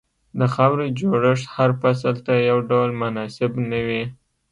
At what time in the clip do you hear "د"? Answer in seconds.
0.39-0.41